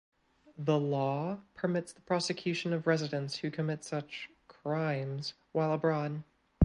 The 0.57 0.79
law 0.79 1.41
permits 1.53 1.93
the 1.93 2.01
prosecution 2.01 2.73
of 2.73 2.87
residents 2.87 3.37
who 3.37 3.51
commit 3.51 3.83
such 3.83 4.31
crimes 4.47 5.35
while 5.51 5.73
abroad. 5.73 6.23